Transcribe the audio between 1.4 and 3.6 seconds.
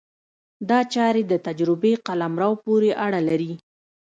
تجربې قلمرو پورې اړه لري.